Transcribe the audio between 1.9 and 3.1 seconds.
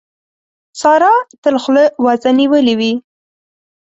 وازه نيولې وي.